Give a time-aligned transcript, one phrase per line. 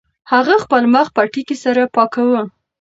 [0.31, 2.41] هغه خپل مخ پټکي سره پاکاوه.